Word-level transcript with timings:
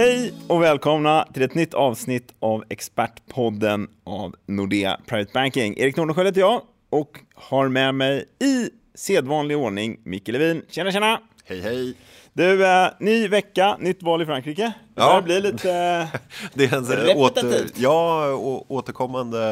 Hej 0.00 0.32
och 0.48 0.62
välkomna 0.62 1.28
till 1.32 1.42
ett 1.42 1.54
nytt 1.54 1.74
avsnitt 1.74 2.34
av 2.38 2.64
Expertpodden 2.68 3.88
av 4.04 4.34
Nordea 4.46 5.00
Private 5.06 5.30
Banking. 5.34 5.78
Erik 5.78 5.96
Nordenskiöld 5.96 6.28
heter 6.28 6.40
jag 6.40 6.62
och 6.90 7.18
har 7.34 7.68
med 7.68 7.94
mig 7.94 8.24
i 8.38 8.70
sedvanlig 8.94 9.56
ordning 9.56 10.00
Micke 10.04 10.28
Levin. 10.28 10.62
Tjena, 10.68 10.92
tjena! 10.92 11.20
Hej, 11.44 11.60
hej! 11.60 11.94
Du, 12.32 12.66
eh, 12.66 12.88
ny 13.00 13.28
vecka, 13.28 13.76
nytt 13.80 14.02
val 14.02 14.22
i 14.22 14.26
Frankrike. 14.26 14.72
Ja. 14.94 15.16
Det 15.16 15.22
blir 15.22 15.40
lite... 15.40 15.70
Eh, 15.72 16.20
Det 16.54 16.64
är 16.64 16.74
en 16.76 16.84
sån 16.86 16.96
här 16.96 17.16
åter, 17.16 17.42
Repetitivt. 17.42 17.78
ja, 17.78 18.32
å- 18.32 18.64
återkommande 18.68 19.42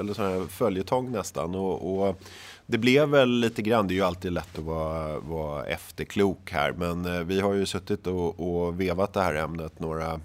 eller 0.00 0.14
sån 0.14 0.24
här 0.24 0.46
följetong 0.48 1.12
nästan. 1.12 1.54
Och, 1.54 2.08
och 2.08 2.20
det 2.66 2.78
blev 2.78 3.08
väl 3.08 3.28
lite 3.28 3.62
grann, 3.62 3.88
det 3.88 3.94
är 3.94 3.96
ju 3.96 4.02
alltid 4.02 4.32
lätt 4.32 4.58
att 4.58 4.64
vara, 4.64 5.18
vara 5.18 5.64
efterklok 5.66 6.50
här. 6.52 6.72
Men 6.72 7.04
eh, 7.06 7.20
vi 7.20 7.40
har 7.40 7.54
ju 7.54 7.66
suttit 7.66 8.06
och, 8.06 8.40
och 8.66 8.80
vevat 8.80 9.12
det 9.12 9.20
här 9.22 9.34
ämnet 9.34 9.80
några, 9.80 10.20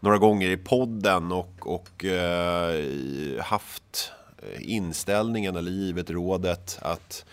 några 0.00 0.18
gånger 0.18 0.50
i 0.50 0.56
podden 0.56 1.32
och, 1.32 1.54
och 1.60 2.04
eh, 2.04 3.42
haft 3.42 4.12
eh, 4.38 4.70
inställningen 4.74 5.56
eller 5.56 5.70
givet 5.70 6.10
rådet 6.10 6.78
att 6.82 7.24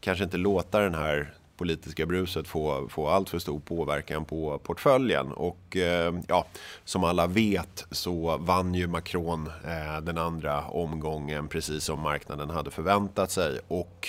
kanske 0.00 0.24
inte 0.24 0.36
låta 0.36 0.80
den 0.80 0.94
här 0.94 1.32
politiska 1.56 2.06
bruset 2.06 2.48
få, 2.48 2.88
få 2.88 3.08
allt 3.08 3.30
för 3.30 3.38
stor 3.38 3.60
påverkan 3.60 4.24
på 4.24 4.58
portföljen. 4.58 5.32
Och 5.32 5.76
eh, 5.76 6.14
ja, 6.28 6.46
som 6.84 7.04
alla 7.04 7.26
vet 7.26 7.86
så 7.90 8.36
vann 8.36 8.74
ju 8.74 8.86
Macron 8.86 9.46
eh, 9.64 10.00
den 10.02 10.18
andra 10.18 10.64
omgången 10.64 11.48
precis 11.48 11.84
som 11.84 12.00
marknaden 12.00 12.50
hade 12.50 12.70
förväntat 12.70 13.30
sig. 13.30 13.60
Och 13.68 14.08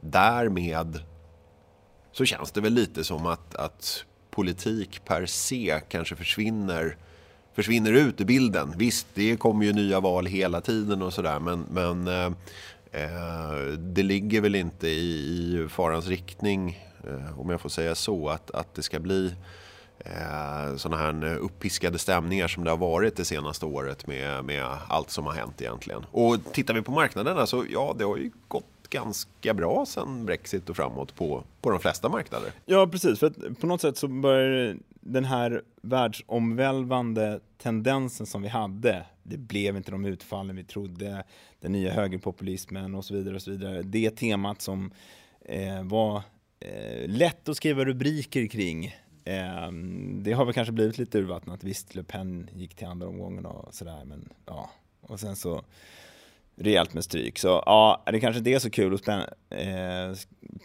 därmed 0.00 1.02
så 2.12 2.24
känns 2.24 2.50
det 2.50 2.60
väl 2.60 2.72
lite 2.72 3.04
som 3.04 3.26
att, 3.26 3.54
att 3.54 4.04
politik 4.30 5.04
per 5.04 5.26
se 5.26 5.80
kanske 5.88 6.16
försvinner 6.16 6.96
försvinner 7.58 7.92
ut 7.92 8.20
ur 8.20 8.24
bilden. 8.24 8.74
Visst, 8.76 9.06
det 9.14 9.36
kommer 9.36 9.64
ju 9.64 9.72
nya 9.72 10.00
val 10.00 10.26
hela 10.26 10.60
tiden 10.60 11.02
och 11.02 11.12
sådär 11.12 11.38
men, 11.40 11.64
men 11.70 12.08
eh, 12.08 12.30
Eh, 12.92 13.78
det 13.78 14.02
ligger 14.02 14.40
väl 14.40 14.54
inte 14.54 14.88
i, 14.88 15.66
farans 15.70 16.06
riktning, 16.06 16.86
eh, 17.08 17.40
om 17.40 17.50
jag 17.50 17.60
får 17.60 17.68
säga 17.68 17.94
så, 17.94 18.28
att, 18.28 18.50
att 18.50 18.74
det 18.74 18.82
ska 18.82 19.00
bli 19.00 19.34
eh, 19.98 20.76
sådana 20.76 21.02
här 21.02 21.36
uppiskade 21.36 21.98
stämningar 21.98 22.48
som 22.48 22.64
det 22.64 22.70
har 22.70 22.76
varit 22.76 23.16
det 23.16 23.24
senaste 23.24 23.66
året 23.66 24.06
med, 24.06 24.44
med 24.44 24.66
allt 24.88 25.10
som 25.10 25.26
har 25.26 25.32
hänt 25.32 25.60
egentligen. 25.60 26.06
Och 26.10 26.36
tittar 26.52 26.74
vi 26.74 26.82
på 26.82 26.92
marknaderna 26.92 27.46
så 27.46 27.64
ja, 27.70 27.94
det 27.98 28.04
har 28.04 28.16
ju 28.16 28.30
gått 28.48 28.64
ganska 28.90 29.54
bra 29.54 29.86
sedan 29.86 30.26
Brexit 30.26 30.70
och 30.70 30.76
framåt 30.76 31.14
på, 31.14 31.44
på 31.60 31.70
de 31.70 31.80
flesta 31.80 32.08
marknader. 32.08 32.52
Ja, 32.66 32.86
precis. 32.86 33.18
För 33.18 33.26
att 33.26 33.60
på 33.60 33.66
något 33.66 33.80
sätt 33.80 33.96
så 33.96 34.08
börjar 34.08 34.76
den 35.12 35.24
här 35.24 35.62
världsomvälvande 35.82 37.40
tendensen 37.58 38.26
som 38.26 38.42
vi 38.42 38.48
hade, 38.48 39.06
det 39.22 39.36
blev 39.36 39.76
inte 39.76 39.90
de 39.90 40.04
utfallen 40.04 40.56
vi 40.56 40.64
trodde, 40.64 41.24
den 41.60 41.72
nya 41.72 41.92
högerpopulismen 41.92 42.94
och 42.94 43.04
så 43.04 43.14
vidare 43.14 43.34
och 43.34 43.42
så 43.42 43.50
vidare. 43.50 43.82
Det 43.82 44.10
temat 44.10 44.62
som 44.62 44.90
eh, 45.44 45.82
var 45.82 46.22
eh, 46.60 47.08
lätt 47.08 47.48
att 47.48 47.56
skriva 47.56 47.84
rubriker 47.84 48.46
kring. 48.46 48.86
Eh, 49.24 49.72
det 50.12 50.32
har 50.32 50.44
väl 50.44 50.54
kanske 50.54 50.72
blivit 50.72 50.98
lite 50.98 51.18
urvattnat. 51.18 51.64
Visst, 51.64 51.94
Le 51.94 52.02
Pen 52.02 52.50
gick 52.54 52.74
till 52.74 52.86
andra 52.86 53.08
omgången 53.08 53.46
och 53.46 53.74
sådär, 53.74 54.04
men 54.04 54.28
ja. 54.46 54.70
Och 55.00 55.20
sen 55.20 55.36
så 55.36 55.64
rejält 56.58 56.94
med 56.94 57.04
stryk. 57.04 57.38
Så 57.38 57.62
ja, 57.66 58.02
det 58.06 58.20
kanske 58.20 58.38
inte 58.38 58.50
är 58.50 58.58
så 58.58 58.70
kul 58.70 58.94
att 58.94 59.00
spänna, 59.00 59.28
eh, 59.50 60.16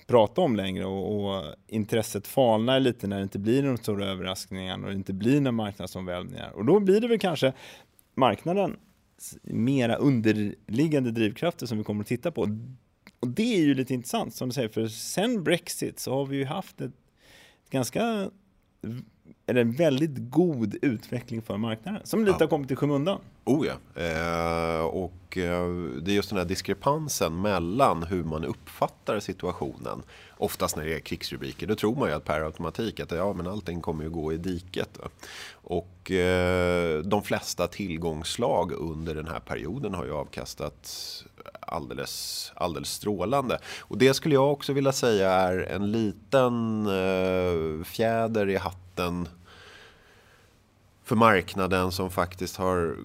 prata 0.08 0.42
om 0.42 0.56
längre 0.56 0.86
och, 0.86 1.26
och 1.26 1.56
intresset 1.68 2.28
falnar 2.28 2.80
lite 2.80 3.08
när 3.08 3.18
det 3.18 3.24
inte 3.24 3.40
blir 3.40 3.64
de 3.64 3.78
stora 3.78 4.06
överraskningarna 4.06 4.88
och 4.88 4.94
det 4.94 4.98
inte 4.98 5.14
blir 5.14 5.42
några 5.42 5.52
marknadsomvälvningar. 5.52 6.52
Och 6.52 6.66
då 6.66 6.80
blir 6.80 7.02
det 7.02 7.08
väl 7.08 7.20
kanske 7.20 7.54
marknaden 8.16 8.78
mera 9.42 9.96
underliggande 9.96 11.12
drivkrafter 11.12 11.66
som 11.66 11.78
vi 11.78 11.84
kommer 11.84 12.02
att 12.02 12.08
titta 12.08 12.32
på. 12.32 12.42
Och 13.20 13.28
det 13.28 13.56
är 13.56 13.62
ju 13.62 13.74
lite 13.74 13.94
intressant 13.94 14.36
som 14.36 14.50
du 14.50 14.54
säger, 14.54 14.70
för 14.70 14.88
sen 14.88 15.44
Brexit 15.44 16.00
så 16.00 16.14
har 16.14 16.26
vi 16.26 16.38
ju 16.38 16.46
haft 16.46 16.82
ett 16.82 16.92
ganska 17.70 18.30
eller 19.46 19.62
en 19.62 19.72
väldigt 19.72 20.12
god 20.32 20.76
utveckling 20.82 21.42
för 21.42 21.58
marknaden 21.58 22.02
som 22.04 22.20
lite 22.26 22.32
Ja. 22.40 22.44
har 22.46 22.48
kommit 22.48 22.72
i 22.72 22.76
skymundan. 22.76 23.20
Oh 23.46 23.68
ja. 23.68 24.02
Eh, 24.02 24.86
och 24.86 25.38
eh, 25.38 25.68
det 26.02 26.12
är 26.12 26.16
just 26.16 26.30
den 26.30 26.38
här 26.38 26.46
diskrepansen 26.46 27.42
mellan 27.42 28.04
hur 28.04 28.24
man 28.24 28.46
uppfattar 28.46 29.20
situationen. 29.20 30.04
Oftast 30.38 30.76
när 30.76 30.86
det 30.86 30.94
är 30.96 31.00
krigsrubriker, 31.00 31.68
då 31.68 31.76
tror 31.76 31.96
man 31.96 32.10
ju 32.10 32.16
att 32.16 32.24
per 32.26 32.42
automatik 32.42 33.00
att 33.00 33.12
ja, 33.12 33.34
men 33.34 33.48
allting 33.48 33.82
kommer 33.82 34.04
ju 34.04 34.10
gå 34.10 34.34
i 34.34 34.38
diket. 34.38 34.90
va. 35.02 35.10
Och 35.54 36.12
eh, 36.12 37.00
de 37.02 37.24
flesta 37.24 37.68
tillgångsslag 37.68 38.72
under 38.72 39.16
den 39.16 39.28
här 39.28 39.40
perioden 39.40 39.94
har 39.94 40.06
ju 40.06 40.14
avkastat 40.14 40.92
alldeles, 41.60 42.52
alldeles 42.56 42.90
strålande. 42.90 43.60
Och 43.80 43.98
det 43.98 44.14
skulle 44.14 44.36
jag 44.36 44.52
också 44.52 44.74
vilja 44.74 44.92
säga 44.92 45.32
är 45.32 45.58
en 45.60 45.92
liten 45.92 46.86
eh, 46.88 47.84
fjäder 47.84 48.50
i 48.50 48.56
hatten 48.56 48.80
för 51.04 51.16
marknaden 51.16 51.92
som 51.92 52.12
faktiskt 52.12 52.58
har, 52.58 52.98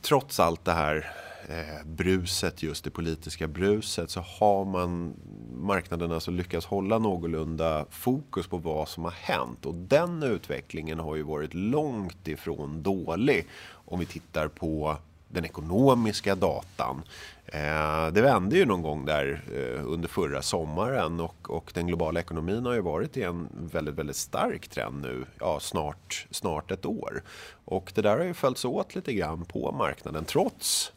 trots 0.00 0.40
allt 0.40 0.64
det 0.64 0.72
här 0.72 1.10
eh, 1.48 1.86
bruset, 1.86 2.62
just 2.62 2.84
det 2.84 2.90
politiska 2.90 3.48
bruset, 3.48 4.10
så 4.10 4.20
har 4.20 4.64
man 4.64 5.14
marknaden 5.56 6.12
alltså 6.12 6.30
lyckats 6.30 6.66
hålla 6.66 6.98
någorlunda 6.98 7.86
fokus 7.90 8.46
på 8.46 8.56
vad 8.56 8.88
som 8.88 9.04
har 9.04 9.10
hänt. 9.10 9.66
Och 9.66 9.74
den 9.74 10.22
utvecklingen 10.22 10.98
har 10.98 11.16
ju 11.16 11.22
varit 11.22 11.54
långt 11.54 12.28
ifrån 12.28 12.82
dålig 12.82 13.46
om 13.72 13.98
vi 13.98 14.06
tittar 14.06 14.48
på 14.48 14.96
den 15.32 15.44
ekonomiska 15.44 16.34
datan. 16.34 17.02
Eh, 17.46 18.06
det 18.12 18.22
vände 18.22 18.56
ju 18.56 18.64
någon 18.64 18.82
gång 18.82 19.04
där 19.04 19.42
eh, 19.54 19.86
under 19.86 20.08
förra 20.08 20.42
sommaren 20.42 21.20
och, 21.20 21.50
och 21.50 21.70
den 21.74 21.86
globala 21.86 22.20
ekonomin 22.20 22.66
har 22.66 22.74
ju 22.74 22.80
varit 22.80 23.16
i 23.16 23.22
en 23.22 23.48
väldigt, 23.72 23.94
väldigt 23.94 24.16
stark 24.16 24.68
trend 24.68 25.02
nu, 25.02 25.24
ja 25.40 25.60
snart, 25.60 26.26
snart 26.30 26.70
ett 26.70 26.86
år. 26.86 27.22
Och 27.64 27.92
det 27.94 28.02
där 28.02 28.18
har 28.18 28.24
ju 28.24 28.34
följts 28.34 28.64
åt 28.64 28.94
lite 28.94 29.12
grann 29.12 29.44
på 29.44 29.72
marknaden 29.72 30.24
trots 30.24 30.92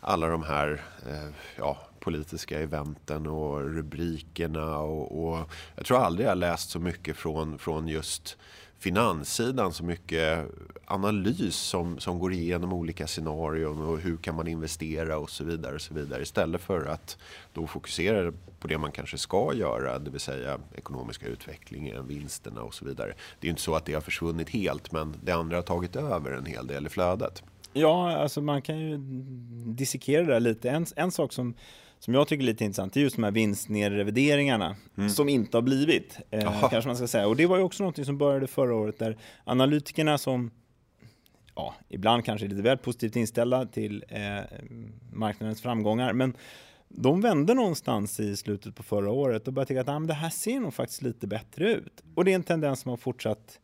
alla 0.00 0.28
de 0.28 0.42
här 0.42 0.82
eh, 1.08 1.30
ja, 1.58 1.78
politiska 2.00 2.60
eventen 2.60 3.26
och 3.26 3.60
rubrikerna 3.60 4.78
och, 4.78 5.24
och 5.24 5.50
jag 5.76 5.86
tror 5.86 5.98
aldrig 5.98 6.28
jag 6.28 6.38
läst 6.38 6.70
så 6.70 6.78
mycket 6.78 7.16
från, 7.16 7.58
från 7.58 7.88
just 7.88 8.36
finanssidan 8.80 9.72
så 9.72 9.84
mycket 9.84 10.48
analys 10.84 11.56
som, 11.56 11.98
som 11.98 12.18
går 12.18 12.32
igenom 12.32 12.72
olika 12.72 13.06
scenarion 13.06 13.80
och 13.80 13.98
hur 13.98 14.16
kan 14.16 14.34
man 14.34 14.48
investera 14.48 15.18
och 15.18 15.30
så 15.30 15.44
vidare 15.44 15.74
och 15.74 15.80
så 15.80 15.94
vidare 15.94 16.22
istället 16.22 16.60
för 16.60 16.86
att 16.86 17.18
då 17.52 17.66
fokusera 17.66 18.32
på 18.60 18.68
det 18.68 18.78
man 18.78 18.92
kanske 18.92 19.18
ska 19.18 19.54
göra, 19.54 19.98
det 19.98 20.10
vill 20.10 20.20
säga 20.20 20.58
ekonomiska 20.74 21.26
utvecklingen, 21.26 22.06
vinsterna 22.08 22.62
och 22.62 22.74
så 22.74 22.84
vidare. 22.84 23.08
Det 23.40 23.44
är 23.44 23.46
ju 23.46 23.50
inte 23.50 23.62
så 23.62 23.74
att 23.74 23.84
det 23.84 23.94
har 23.94 24.00
försvunnit 24.00 24.48
helt, 24.50 24.92
men 24.92 25.16
det 25.22 25.32
andra 25.32 25.56
har 25.56 25.62
tagit 25.62 25.96
över 25.96 26.32
en 26.32 26.46
hel 26.46 26.66
del 26.66 26.86
i 26.86 26.88
flödet. 26.88 27.42
Ja, 27.72 28.16
alltså 28.16 28.40
man 28.40 28.62
kan 28.62 28.78
ju 28.78 28.98
dissekera 29.74 30.22
det 30.22 30.32
där 30.32 30.40
lite. 30.40 30.70
En, 30.70 30.86
en 30.96 31.10
sak 31.10 31.32
som, 31.32 31.54
som 32.00 32.14
jag 32.14 32.28
tycker 32.28 32.42
är 32.42 32.46
lite 32.46 32.64
intressant 32.64 32.96
är 32.96 33.00
just 33.00 33.16
de 33.16 33.24
här 33.24 33.30
vinstnedrevideringarna 33.30 34.76
som 35.14 35.28
inte 35.28 35.56
har 35.56 35.62
blivit, 35.62 36.18
eh, 36.30 36.68
kanske 36.70 36.88
man 36.88 36.96
ska 36.96 37.06
säga. 37.06 37.26
Och 37.26 37.36
det 37.36 37.46
var 37.46 37.56
ju 37.56 37.62
också 37.62 37.84
något 37.84 38.06
som 38.06 38.18
började 38.18 38.46
förra 38.46 38.74
året 38.74 38.98
där 38.98 39.18
analytikerna 39.44 40.18
som 40.18 40.50
ja, 41.54 41.74
ibland 41.88 42.24
kanske 42.24 42.46
är 42.46 42.48
lite 42.48 42.62
väl 42.62 42.78
positivt 42.78 43.16
inställda 43.16 43.66
till 43.66 44.04
eh, 44.08 44.40
marknadens 45.12 45.62
framgångar, 45.62 46.12
men 46.12 46.36
de 46.88 47.20
vände 47.20 47.54
någonstans 47.54 48.20
i 48.20 48.36
slutet 48.36 48.74
på 48.74 48.82
förra 48.82 49.10
året 49.10 49.46
och 49.46 49.52
började 49.52 49.68
tycka 49.68 49.80
att 49.80 49.88
ah, 49.88 49.98
men 49.98 50.06
det 50.06 50.14
här 50.14 50.30
ser 50.30 50.60
nog 50.60 50.74
faktiskt 50.74 51.02
lite 51.02 51.26
bättre 51.26 51.72
ut. 51.72 52.02
Och 52.14 52.24
det 52.24 52.30
är 52.30 52.34
en 52.34 52.42
tendens 52.42 52.80
som 52.80 52.90
har 52.90 52.96
fortsatt 52.96 53.60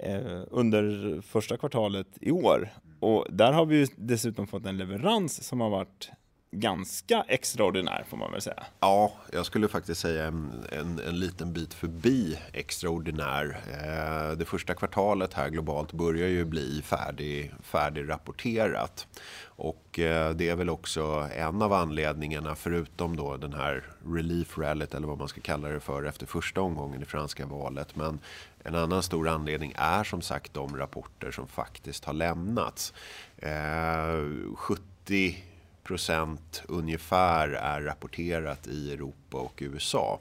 eh, 0.00 0.42
under 0.50 1.20
första 1.20 1.56
kvartalet 1.56 2.08
i 2.20 2.30
år. 2.30 2.68
Och 3.00 3.26
där 3.30 3.52
har 3.52 3.66
vi 3.66 3.76
ju 3.76 3.86
dessutom 3.96 4.46
fått 4.46 4.66
en 4.66 4.76
leverans 4.76 5.44
som 5.44 5.60
har 5.60 5.70
varit 5.70 6.10
ganska 6.50 7.24
extraordinär 7.28 8.04
får 8.08 8.16
man 8.16 8.32
väl 8.32 8.40
säga. 8.40 8.62
Ja, 8.80 9.12
jag 9.32 9.46
skulle 9.46 9.68
faktiskt 9.68 10.00
säga 10.00 10.24
en, 10.26 10.64
en, 10.72 10.98
en 10.98 11.18
liten 11.20 11.52
bit 11.52 11.74
förbi 11.74 12.38
extraordinär. 12.52 13.60
Eh, 13.70 14.38
det 14.38 14.44
första 14.44 14.74
kvartalet 14.74 15.34
här 15.34 15.48
globalt 15.48 15.92
börjar 15.92 16.28
ju 16.28 16.44
bli 16.44 16.82
färdig, 16.82 17.52
färdigrapporterat. 17.62 19.06
Och 19.44 19.98
eh, 19.98 20.30
det 20.30 20.48
är 20.48 20.56
väl 20.56 20.70
också 20.70 21.28
en 21.34 21.62
av 21.62 21.72
anledningarna, 21.72 22.54
förutom 22.54 23.16
då 23.16 23.36
den 23.36 23.52
här 23.52 23.84
relief 24.06 24.58
rallyt 24.58 24.94
eller 24.94 25.06
vad 25.06 25.18
man 25.18 25.28
ska 25.28 25.40
kalla 25.40 25.68
det 25.68 25.80
för 25.80 26.04
efter 26.04 26.26
första 26.26 26.60
omgången 26.60 27.02
i 27.02 27.04
franska 27.04 27.46
valet. 27.46 27.96
Men 27.96 28.18
en 28.64 28.74
annan 28.74 29.02
stor 29.02 29.28
anledning 29.28 29.72
är 29.76 30.04
som 30.04 30.22
sagt 30.22 30.54
de 30.54 30.76
rapporter 30.76 31.30
som 31.30 31.46
faktiskt 31.46 32.04
har 32.04 32.12
lämnats. 32.12 32.92
Eh, 33.36 34.54
70 34.56 35.36
procent 35.86 36.62
ungefär 36.68 37.48
är 37.48 37.80
rapporterat 37.80 38.66
i 38.66 38.92
Europa 38.92 39.36
och 39.36 39.58
USA. 39.58 40.20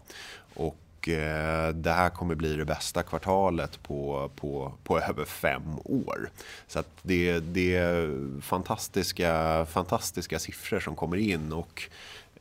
Och 0.53 1.09
eh, 1.09 1.69
det 1.69 1.91
här 1.91 2.09
kommer 2.09 2.35
bli 2.35 2.55
det 2.55 2.65
bästa 2.65 3.03
kvartalet 3.03 3.83
på, 3.83 4.31
på, 4.35 4.73
på 4.83 4.99
över 4.99 5.25
fem 5.25 5.79
år. 5.83 6.29
Så 6.67 6.79
att 6.79 6.89
det, 7.01 7.39
det 7.39 7.75
är 7.75 8.41
fantastiska, 8.41 9.65
fantastiska 9.65 10.39
siffror 10.39 10.79
som 10.79 10.95
kommer 10.95 11.17
in 11.17 11.53
och 11.53 11.89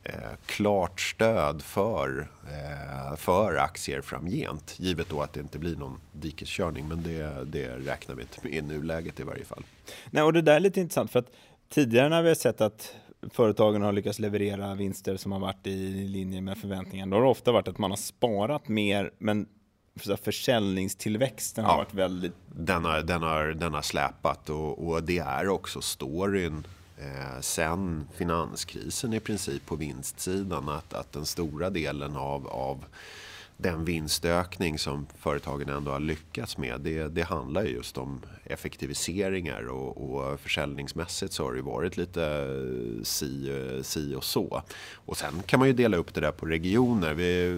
eh, 0.03 0.13
klart 0.45 1.01
stöd 1.01 1.61
för, 1.61 2.27
eh, 2.47 3.15
för 3.15 3.55
aktier 3.55 4.01
framgent. 4.01 4.75
Givet 4.77 5.09
då 5.09 5.21
att 5.21 5.33
det 5.33 5.39
inte 5.39 5.59
blir 5.59 5.75
någon 5.75 5.99
dikeskörning, 6.11 6.87
men 6.87 7.03
det, 7.03 7.45
det 7.45 7.77
räknar 7.77 8.15
vi 8.15 8.21
inte 8.21 8.39
med 8.41 8.53
i 8.53 8.61
nuläget 8.61 9.19
i 9.19 9.23
varje 9.23 9.45
fall. 9.45 9.63
Nej, 10.11 10.23
och 10.23 10.33
det 10.33 10.41
där 10.41 10.55
är 10.55 10.59
lite 10.59 10.81
intressant 10.81 11.11
för 11.11 11.19
att 11.19 11.31
tidigare 11.69 12.09
när 12.09 12.21
vi 12.21 12.27
har 12.27 12.35
sett 12.35 12.61
att 12.61 12.95
företagen 13.31 13.81
har 13.81 13.91
lyckats 13.91 14.19
leverera 14.19 14.75
vinster 14.75 15.17
som 15.17 15.31
har 15.31 15.39
varit 15.39 15.67
i 15.67 16.07
linje 16.07 16.41
med 16.41 16.57
förväntningarna, 16.57 17.09
då 17.09 17.17
har 17.17 17.23
det 17.23 17.29
ofta 17.29 17.51
varit 17.51 17.67
att 17.67 17.77
man 17.77 17.91
har 17.91 17.97
sparat 17.97 18.67
mer, 18.67 19.11
men 19.17 19.47
försäljningstillväxten 20.21 21.65
har 21.65 21.71
ja, 21.71 21.77
varit 21.77 21.93
väldigt... 21.93 22.33
Den 22.47 22.85
har, 22.85 23.01
den 23.01 23.21
har, 23.21 23.45
den 23.45 23.73
har 23.73 23.81
släpat 23.81 24.49
och, 24.49 24.87
och 24.87 25.03
det 25.03 25.19
är 25.19 25.49
också 25.49 25.81
storyn 25.81 26.67
eh, 26.97 27.41
sen 27.41 28.07
finanskrisen 28.15 29.13
i 29.13 29.19
princip 29.19 29.65
på 29.65 29.75
vinstsidan 29.75 30.69
att, 30.69 30.93
att 30.93 31.11
den 31.11 31.25
stora 31.25 31.69
delen 31.69 32.15
av, 32.15 32.47
av 32.47 32.85
den 33.57 33.85
vinstökning 33.85 34.79
som 34.79 35.07
företagen 35.19 35.69
ändå 35.69 35.91
har 35.91 35.99
lyckats 35.99 36.57
med, 36.57 36.81
det, 36.81 37.07
det 37.07 37.23
handlar 37.23 37.63
just 37.63 37.97
om 37.97 38.21
effektiviseringar 38.43 39.67
och, 39.67 40.15
och 40.15 40.39
försäljningsmässigt 40.39 41.33
så 41.33 41.43
har 41.43 41.53
det 41.53 41.61
varit 41.61 41.97
lite 41.97 42.47
si, 43.03 43.51
si 43.83 44.15
och 44.15 44.23
så. 44.23 44.61
Och 44.93 45.17
sen 45.17 45.43
kan 45.45 45.59
man 45.59 45.67
ju 45.67 45.73
dela 45.73 45.97
upp 45.97 46.13
det 46.13 46.21
där 46.21 46.31
på 46.31 46.45
regioner. 46.45 47.13
Vi 47.13 47.49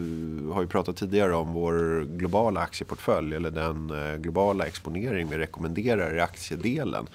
har 0.53 0.61
ju 0.61 0.67
pratat 0.67 0.97
tidigare 0.97 1.35
om 1.35 1.53
vår 1.53 2.05
globala 2.17 2.59
aktieportfölj 2.59 3.35
eller 3.35 3.51
den 3.51 3.89
eh, 3.89 4.17
globala 4.17 4.65
exponering 4.65 5.29
vi 5.29 5.37
rekommenderar 5.37 6.15
i 6.15 6.19
aktiedelen. 6.19 7.07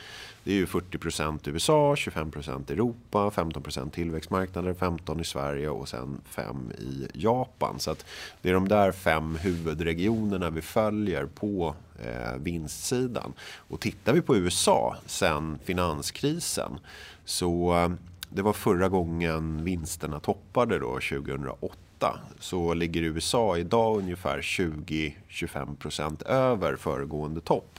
Det 0.45 0.51
är 0.51 0.57
ju 0.57 0.67
40% 0.67 1.49
USA, 1.49 1.95
25% 1.95 2.73
Europa, 2.73 3.31
15 3.31 3.91
tillväxtmarknader, 3.91 4.75
15 4.75 5.21
i 5.21 5.25
Sverige 5.25 5.69
och 5.69 5.89
sen 5.89 6.21
5 6.25 6.73
i 6.79 7.09
Japan. 7.15 7.79
Så 7.79 7.91
att 7.91 8.07
det 8.43 8.49
är 8.49 8.55
de 8.55 8.69
där 8.69 8.93
fem 8.93 9.37
huvudregionerna 9.37 10.51
vi 10.51 10.63
följer 10.63 11.27
på 11.27 11.75
eh, 12.05 12.37
vinstsidan. 12.39 13.33
Och 13.41 13.81
tittar 13.81 14.13
vi 14.13 14.21
på 14.21 14.37
USA 14.37 14.97
sen 15.07 15.59
finanskrisen 15.65 16.79
så 17.25 17.75
eh, 17.75 17.91
det 18.29 18.43
var 18.43 18.53
förra 18.53 18.89
gången 18.89 19.65
vinsterna 19.65 20.21
toppade 20.21 20.79
då 20.79 20.93
2008 20.93 22.21
så 22.39 22.75
ligger 22.75 23.03
USA 23.03 23.59
idag 23.59 23.99
ungefär 23.99 24.39
20-25% 24.39 26.27
över 26.27 26.77
föregående 26.77 27.41
topp. 27.41 27.79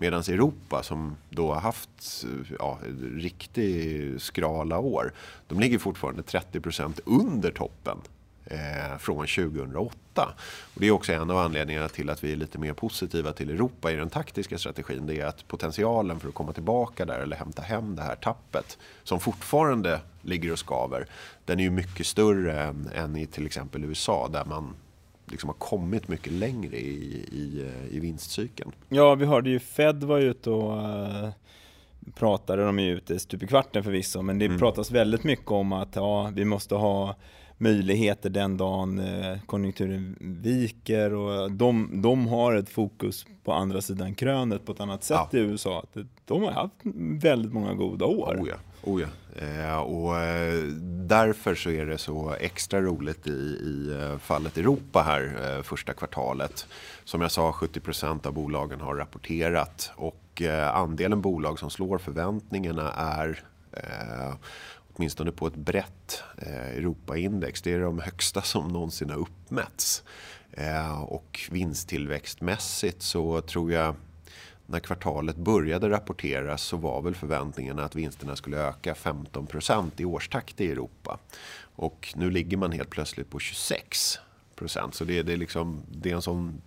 Medan 0.00 0.20
Europa 0.20 0.82
som 0.82 1.16
då 1.30 1.52
har 1.52 1.60
haft 1.60 2.24
ja, 2.58 2.78
riktigt 3.14 4.22
skrala 4.22 4.78
år, 4.78 5.12
de 5.48 5.60
ligger 5.60 5.78
fortfarande 5.78 6.22
30% 6.22 7.00
under 7.04 7.50
toppen 7.50 7.98
eh, 8.44 8.98
från 8.98 9.26
2008. 9.26 10.34
Och 10.74 10.80
det 10.80 10.86
är 10.86 10.90
också 10.90 11.12
en 11.12 11.30
av 11.30 11.38
anledningarna 11.38 11.88
till 11.88 12.10
att 12.10 12.24
vi 12.24 12.32
är 12.32 12.36
lite 12.36 12.58
mer 12.58 12.72
positiva 12.72 13.32
till 13.32 13.50
Europa 13.50 13.92
i 13.92 13.96
den 13.96 14.10
taktiska 14.10 14.58
strategin. 14.58 15.06
Det 15.06 15.20
är 15.20 15.26
att 15.26 15.48
potentialen 15.48 16.20
för 16.20 16.28
att 16.28 16.34
komma 16.34 16.52
tillbaka 16.52 17.04
där 17.04 17.20
eller 17.20 17.36
hämta 17.36 17.62
hem 17.62 17.96
det 17.96 18.02
här 18.02 18.16
tappet 18.16 18.78
som 19.04 19.20
fortfarande 19.20 20.00
ligger 20.22 20.52
och 20.52 20.58
skaver. 20.58 21.06
Den 21.44 21.58
är 21.58 21.62
ju 21.62 21.70
mycket 21.70 22.06
större 22.06 22.62
än, 22.62 22.90
än 22.94 23.16
i 23.16 23.26
till 23.26 23.46
exempel 23.46 23.84
USA 23.84 24.28
där 24.28 24.44
man 24.44 24.74
liksom 25.30 25.48
har 25.48 25.54
kommit 25.54 26.08
mycket 26.08 26.32
längre 26.32 26.76
i, 26.76 27.24
i, 27.32 27.62
eh, 27.66 27.96
i 27.96 28.00
vinstcykeln. 28.00 28.72
Ja, 28.88 29.14
vi 29.14 29.26
hörde 29.26 29.50
ju 29.50 29.58
Fed 29.58 30.04
var 30.04 30.18
ute 30.18 30.50
och 30.50 30.76
uh, 30.76 31.28
pratade, 32.14 32.64
de 32.64 32.78
är 32.78 32.82
ju 32.82 32.96
ute 32.96 33.18
stup 33.18 33.42
i 33.42 33.46
kvarten 33.46 33.84
förvisso, 33.84 34.22
men 34.22 34.38
det 34.38 34.44
mm. 34.44 34.58
pratas 34.58 34.90
väldigt 34.90 35.24
mycket 35.24 35.50
om 35.50 35.72
att 35.72 35.96
ja, 35.96 36.30
vi 36.34 36.44
måste 36.44 36.74
ha 36.74 37.16
möjligheter 37.58 38.30
den 38.30 38.56
dagen 38.56 38.98
eh, 38.98 39.38
konjunkturen 39.46 40.16
viker 40.20 41.14
och 41.14 41.52
de, 41.52 42.02
de 42.02 42.26
har 42.26 42.54
ett 42.54 42.68
fokus 42.68 43.26
på 43.44 43.52
andra 43.52 43.80
sidan 43.80 44.14
krönet 44.14 44.66
på 44.66 44.72
ett 44.72 44.80
annat 44.80 45.04
sätt 45.04 45.28
ja. 45.30 45.38
i 45.38 45.42
USA. 45.42 45.84
De 46.24 46.42
har 46.42 46.50
haft 46.50 46.74
väldigt 47.22 47.52
många 47.52 47.74
goda 47.74 48.04
år. 48.06 48.36
Oh 48.40 48.48
ja. 48.48 48.54
Oh 48.82 49.00
ja. 49.02 49.08
Eh, 49.42 49.78
och 49.78 50.18
eh, 50.18 50.64
därför 51.06 51.54
så 51.54 51.70
är 51.70 51.86
det 51.86 51.98
så 51.98 52.34
extra 52.40 52.80
roligt 52.80 53.26
i, 53.26 53.30
i 53.30 53.96
eh, 54.00 54.18
fallet 54.18 54.58
Europa 54.58 55.02
här 55.02 55.56
eh, 55.56 55.62
första 55.62 55.92
kvartalet. 55.92 56.66
Som 57.04 57.20
jag 57.20 57.30
sa, 57.30 57.50
70% 57.50 58.26
av 58.26 58.32
bolagen 58.32 58.80
har 58.80 58.94
rapporterat 58.94 59.90
och 59.96 60.42
eh, 60.42 60.76
andelen 60.76 61.20
bolag 61.20 61.58
som 61.58 61.70
slår 61.70 61.98
förväntningarna 61.98 62.92
är 62.92 63.42
eh, 63.72 64.34
åtminstone 64.94 65.32
på 65.32 65.46
ett 65.46 65.56
brett 65.56 66.22
eh, 66.38 66.68
Europaindex. 66.68 67.62
Det 67.62 67.72
är 67.72 67.80
de 67.80 67.98
högsta 67.98 68.42
som 68.42 68.68
någonsin 68.68 69.10
har 69.10 69.18
uppmätts. 69.18 70.02
Eh, 70.52 71.02
och 71.02 71.40
vinsttillväxtmässigt 71.50 73.02
så 73.02 73.40
tror 73.40 73.72
jag 73.72 73.94
när 74.70 74.80
kvartalet 74.80 75.36
började 75.36 75.90
rapporteras 75.90 76.62
så 76.62 76.76
var 76.76 77.02
väl 77.02 77.14
förväntningarna 77.14 77.84
att 77.84 77.94
vinsterna 77.94 78.36
skulle 78.36 78.56
öka 78.56 78.94
15% 78.94 79.90
i 79.96 80.04
årstakt 80.04 80.60
i 80.60 80.72
Europa. 80.72 81.18
Och 81.76 82.14
nu 82.16 82.30
ligger 82.30 82.56
man 82.56 82.72
helt 82.72 82.90
plötsligt 82.90 83.30
på 83.30 83.38
26% 83.38 84.18
Så 84.92 85.04
det, 85.04 85.22
det, 85.22 85.32
är 85.32 85.36
liksom, 85.36 85.82
det 85.90 86.10
är 86.10 86.14
en 86.14 86.22
sån, 86.22 86.62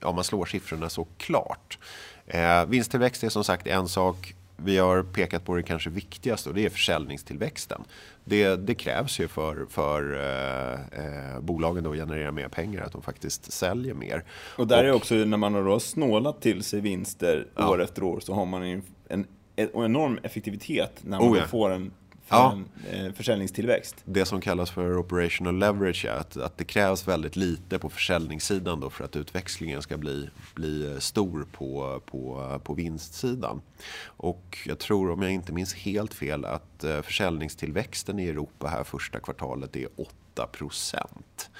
ja 0.00 0.12
man 0.12 0.24
slår 0.24 0.46
siffrorna 0.46 0.88
så 0.88 1.06
klart. 1.16 1.78
Eh, 2.26 2.64
vinsttillväxt 2.66 3.24
är 3.24 3.28
som 3.28 3.44
sagt 3.44 3.66
en 3.66 3.88
sak 3.88 4.34
vi 4.56 4.78
har 4.78 5.02
pekat 5.02 5.44
på 5.44 5.54
det 5.54 5.62
kanske 5.62 5.90
viktigaste 5.90 6.48
och 6.48 6.54
det 6.54 6.64
är 6.64 6.70
försäljningstillväxten. 6.70 7.84
Det, 8.24 8.56
det 8.56 8.74
krävs 8.74 9.20
ju 9.20 9.28
för, 9.28 9.66
för 9.70 10.14
eh, 10.14 11.34
eh, 11.34 11.40
bolagen 11.40 11.86
att 11.86 11.94
generera 11.94 12.32
mer 12.32 12.48
pengar, 12.48 12.82
att 12.82 12.92
de 12.92 13.02
faktiskt 13.02 13.52
säljer 13.52 13.94
mer. 13.94 14.24
Och 14.56 14.66
där 14.66 14.78
och, 14.78 14.88
är 14.88 14.92
också 14.92 15.14
när 15.14 15.36
man 15.36 15.54
har 15.54 15.78
snålat 15.78 16.40
till 16.40 16.62
sig 16.62 16.80
vinster 16.80 17.46
ja. 17.56 17.70
år 17.70 17.82
efter 17.82 18.02
år 18.02 18.20
så 18.20 18.34
har 18.34 18.46
man 18.46 18.62
en, 18.62 18.82
en, 19.08 19.26
en 19.56 19.68
enorm 19.74 20.18
effektivitet 20.22 20.92
när 21.02 21.18
man 21.18 21.32
oh 21.32 21.38
ja. 21.38 21.44
får 21.44 21.70
en 21.70 21.90
för 22.26 22.36
ja. 22.36 22.52
en 22.52 23.06
eh, 23.06 23.12
försäljningstillväxt. 23.12 23.96
Det 24.04 24.24
som 24.24 24.40
kallas 24.40 24.70
för 24.70 24.98
operational 24.98 25.58
leverage 25.58 26.04
är 26.04 26.12
att, 26.12 26.36
att 26.36 26.58
det 26.58 26.64
krävs 26.64 27.08
väldigt 27.08 27.36
lite 27.36 27.78
på 27.78 27.88
försäljningssidan 27.88 28.80
då 28.80 28.90
för 28.90 29.04
att 29.04 29.16
utväxlingen 29.16 29.82
ska 29.82 29.96
bli, 29.96 30.30
bli 30.54 30.96
stor 31.00 31.46
på, 31.52 32.02
på, 32.06 32.60
på 32.64 32.74
vinstsidan. 32.74 33.60
Och 34.04 34.58
jag 34.66 34.78
tror, 34.78 35.10
om 35.10 35.22
jag 35.22 35.32
inte 35.32 35.52
minns 35.52 35.74
helt 35.74 36.14
fel, 36.14 36.44
att 36.44 36.84
eh, 36.84 37.02
försäljningstillväxten 37.02 38.18
i 38.18 38.28
Europa 38.28 38.68
här 38.68 38.84
första 38.84 39.20
kvartalet 39.20 39.76
är 39.76 39.88
8 39.96 40.46
procent. 40.46 41.50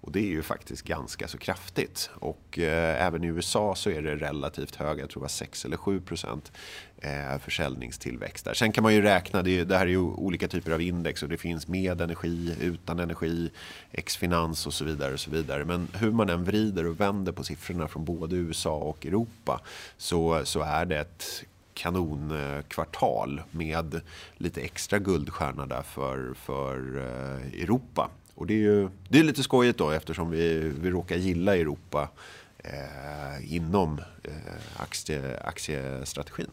Och 0.00 0.12
det 0.12 0.20
är 0.20 0.30
ju 0.30 0.42
faktiskt 0.42 0.82
ganska 0.82 1.28
så 1.28 1.38
kraftigt. 1.38 2.10
Och 2.14 2.58
eh, 2.58 3.06
även 3.06 3.24
i 3.24 3.26
USA 3.26 3.74
så 3.74 3.90
är 3.90 4.02
det 4.02 4.16
relativt 4.16 4.76
höga, 4.76 5.00
jag 5.00 5.10
tror 5.10 5.20
det 5.20 5.24
var 5.24 5.28
6 5.28 5.64
eller 5.64 5.76
7 5.76 6.00
procent 6.00 6.52
eh, 6.98 7.38
försäljningstillväxt 7.38 8.44
där. 8.44 8.54
Sen 8.54 8.72
kan 8.72 8.82
man 8.82 8.94
ju 8.94 9.02
räkna, 9.02 9.42
det, 9.42 9.64
det, 9.64 9.76
här 9.76 9.86
är 9.86 9.90
ju 9.90 9.98
olika 9.98 10.48
typer 10.48 10.72
av 10.72 10.82
index 10.82 11.22
och 11.22 11.28
det 11.28 11.36
finns 11.36 11.68
med 11.68 12.00
energi, 12.00 12.56
utan 12.60 12.98
energi, 12.98 13.50
ex-finans 13.92 14.66
och 14.66 14.74
så 14.74 14.84
vidare. 14.84 15.12
och 15.12 15.20
så 15.20 15.30
vidare. 15.30 15.64
Men 15.64 15.88
hur 15.94 16.10
man 16.10 16.30
än 16.30 16.44
vrider 16.44 16.86
och 16.86 17.00
vänder 17.00 17.32
på 17.32 17.44
siffrorna 17.44 17.88
från 17.88 18.04
både 18.04 18.36
USA 18.36 18.76
och 18.76 19.06
Europa 19.06 19.60
så, 19.96 20.40
så 20.44 20.60
är 20.60 20.86
det 20.86 20.98
ett 20.98 21.44
kanonkvartal 21.74 23.42
med 23.50 24.00
lite 24.36 24.60
extra 24.60 24.98
guldstjärna 24.98 25.66
där 25.66 25.82
för, 25.82 26.34
för 26.34 26.96
eh, 26.96 27.62
Europa. 27.62 28.10
Och 28.36 28.46
det 28.46 28.54
är 28.54 28.58
ju 28.58 28.88
det 29.08 29.18
är 29.18 29.22
lite 29.22 29.42
skojigt 29.42 29.78
då 29.78 29.90
eftersom 29.90 30.30
vi, 30.30 30.72
vi 30.80 30.90
råkar 30.90 31.16
gilla 31.16 31.56
Europa 31.56 32.08
eh, 32.58 33.54
inom 33.54 33.98
eh, 34.22 34.82
aktie, 34.82 35.40
aktiestrategin. 35.40 36.50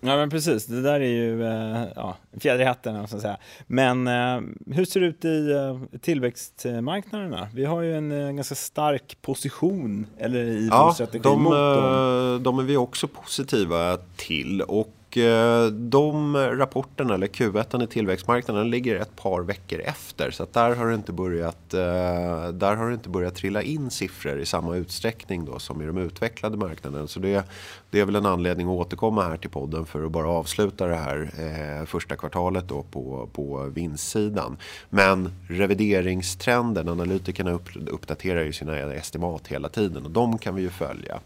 Ja 0.00 0.16
men 0.16 0.30
precis, 0.30 0.66
det 0.66 0.82
där 0.82 1.00
är 1.00 1.08
ju 1.08 1.46
eh, 1.46 1.84
ja, 1.96 2.16
fjäder 2.40 2.60
i 2.60 2.64
hatten. 2.64 3.08
Så 3.08 3.20
säga. 3.20 3.36
Men 3.66 4.06
eh, 4.06 4.40
hur 4.74 4.84
ser 4.84 5.00
det 5.00 5.06
ut 5.06 5.24
i 5.24 5.50
eh, 5.52 5.98
tillväxtmarknaderna? 6.00 7.48
Vi 7.54 7.64
har 7.64 7.82
ju 7.82 7.96
en 7.96 8.12
eh, 8.12 8.32
ganska 8.32 8.54
stark 8.54 9.18
position 9.22 10.06
eller 10.18 10.44
i 10.44 10.68
ja, 10.70 10.96
de, 11.22 11.42
mot 11.42 11.52
dem. 11.52 12.42
de 12.42 12.58
är 12.58 12.62
vi 12.62 12.76
också 12.76 13.08
positiva 13.08 13.98
till. 14.16 14.62
Och 14.62 14.94
och 15.08 15.16
eh, 15.16 15.66
de 15.66 16.36
rapporterna, 16.36 17.14
eller 17.14 17.26
Q1 17.26 17.84
i 17.84 17.86
tillväxtmarknaden, 17.86 18.70
ligger 18.70 18.96
ett 18.96 19.16
par 19.16 19.42
veckor 19.42 19.80
efter. 19.80 20.30
Så 20.30 20.46
där, 20.52 20.74
har 20.74 20.86
det 20.86 20.94
inte 20.94 21.12
börjat, 21.12 21.74
eh, 21.74 22.48
där 22.48 22.76
har 22.76 22.88
det 22.88 22.94
inte 22.94 23.08
börjat 23.08 23.34
trilla 23.34 23.62
in 23.62 23.90
siffror 23.90 24.38
i 24.38 24.46
samma 24.46 24.76
utsträckning 24.76 25.44
då 25.44 25.58
som 25.58 25.82
i 25.82 25.86
de 25.86 25.98
utvecklade 25.98 26.56
marknaderna. 26.56 27.06
Så 27.06 27.20
det, 27.20 27.44
det 27.90 28.00
är 28.00 28.04
väl 28.04 28.16
en 28.16 28.26
anledning 28.26 28.66
att 28.66 28.72
återkomma 28.72 29.22
här 29.22 29.36
till 29.36 29.50
podden 29.50 29.86
för 29.86 30.04
att 30.04 30.12
bara 30.12 30.28
avsluta 30.28 30.86
det 30.86 30.96
här 30.96 31.30
eh, 31.38 31.86
första 31.86 32.16
kvartalet 32.16 32.68
då 32.68 32.82
på, 32.82 33.28
på 33.32 33.62
vinstsidan. 33.74 34.56
Men 34.90 35.32
revideringstrenden, 35.48 36.88
analytikerna 36.88 37.50
upp, 37.50 37.68
uppdaterar 37.86 38.44
ju 38.44 38.52
sina 38.52 38.78
estimat 38.78 39.48
hela 39.48 39.68
tiden 39.68 40.04
och 40.04 40.10
de 40.10 40.38
kan 40.38 40.54
vi 40.54 40.62
ju 40.62 40.70
följa. 40.70 41.20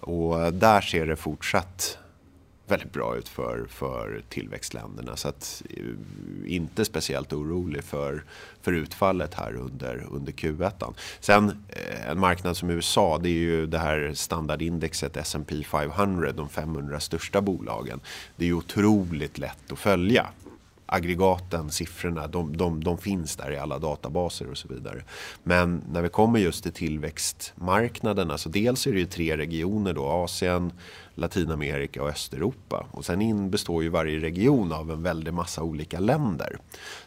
Och 0.00 0.52
där 0.52 0.80
ser 0.80 1.06
det 1.06 1.16
fortsatt 1.16 1.98
väldigt 2.70 2.92
bra 2.92 3.16
ut 3.16 3.28
för, 3.28 3.66
för 3.68 4.22
tillväxtländerna. 4.28 5.16
Så 5.16 5.28
att, 5.28 5.62
eh, 5.70 5.84
inte 6.46 6.84
speciellt 6.84 7.32
orolig 7.32 7.84
för, 7.84 8.24
för 8.62 8.72
utfallet 8.72 9.34
här 9.34 9.56
under, 9.56 10.06
under 10.10 10.32
Q1. 10.32 10.94
Sen 11.20 11.64
eh, 11.68 12.10
en 12.10 12.20
marknad 12.20 12.56
som 12.56 12.70
USA, 12.70 13.18
det 13.18 13.28
är 13.28 13.32
ju 13.32 13.66
det 13.66 13.78
här 13.78 14.12
standardindexet 14.14 15.16
S&P 15.16 15.64
500, 15.64 16.32
de 16.32 16.48
500 16.48 17.00
största 17.00 17.40
bolagen. 17.40 18.00
Det 18.36 18.48
är 18.48 18.52
otroligt 18.52 19.38
lätt 19.38 19.72
att 19.72 19.78
följa 19.78 20.26
aggregaten, 20.92 21.70
siffrorna, 21.70 22.26
de, 22.26 22.56
de, 22.56 22.84
de, 22.84 22.98
finns 22.98 23.36
där 23.36 23.52
i 23.52 23.58
alla 23.58 23.78
databaser 23.78 24.50
och 24.50 24.58
så 24.58 24.68
vidare. 24.68 25.02
Men 25.42 25.82
när 25.92 26.02
vi 26.02 26.08
kommer 26.08 26.38
just 26.38 26.62
till 26.62 26.72
tillväxtmarknaderna 26.72 28.38
så 28.38 28.48
dels 28.48 28.86
är 28.86 28.92
det 28.92 28.98
ju 28.98 29.06
tre 29.06 29.36
regioner 29.36 29.92
då, 29.92 30.06
Asien, 30.06 30.72
Latinamerika 31.14 32.02
och 32.02 32.08
Östeuropa. 32.08 32.86
Och 32.90 33.04
sen 33.04 33.22
in 33.22 33.50
består 33.50 33.82
ju 33.82 33.88
varje 33.88 34.18
region 34.18 34.72
av 34.72 34.90
en 34.90 35.02
väldig 35.02 35.34
massa 35.34 35.62
olika 35.62 36.00
länder. 36.00 36.58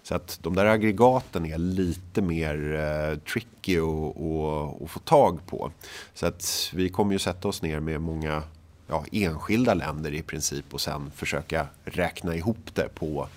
Så 0.04 0.16
att 0.16 0.40
de 0.42 0.56
där 0.56 0.66
aggregaten 0.66 1.46
är 1.46 1.58
lite 1.58 2.22
mer 2.22 2.76
eh, 2.76 3.18
tricky 3.20 3.78
att 3.78 4.92
få 4.92 5.00
tag 5.04 5.40
på. 5.48 5.72
Så 6.14 6.26
att 6.26 6.72
vi 6.74 6.90
kommer 6.90 7.14
ju 7.14 7.20
sätta 7.20 7.48
oss 7.48 7.62
ner 7.62 7.80
med 7.80 8.02
många 8.02 8.44
ja, 8.88 9.06
enskilda 9.12 9.74
länder 9.74 10.14
i 10.14 10.22
princip 10.22 10.74
och 10.74 10.82
sen 10.82 11.12
försöka 11.16 11.68
räkna 11.86 12.36
ihop 12.36 12.70
det 12.74 12.90
på 12.96 13.28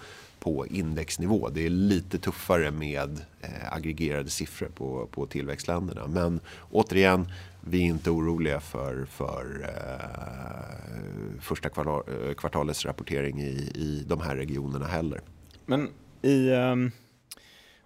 på 0.47 0.67
indexnivå. 0.67 1.49
Det 1.49 1.67
är 1.67 1.71
lite 1.71 2.19
tuffare 2.19 2.71
med 2.71 3.21
eh, 3.41 3.73
aggregerade 3.73 4.31
siffror 4.31 4.69
på, 4.69 5.09
på 5.11 5.26
tillväxtländerna. 5.26 6.07
Men 6.07 6.41
återigen, 6.71 7.33
vi 7.61 7.79
är 7.79 7.85
inte 7.85 8.11
oroliga 8.11 8.61
för, 8.61 9.05
för 9.05 9.62
eh, 9.62 11.41
första 11.41 11.69
kvartal, 11.69 12.03
eh, 12.09 12.35
kvartalets 12.35 12.85
rapportering 12.85 13.41
i, 13.41 13.73
i 13.75 14.05
de 14.07 14.21
här 14.21 14.37
regionerna 14.37 14.87
heller. 14.87 15.21
Men 15.65 15.88
i, 16.23 16.50
um, 16.50 16.93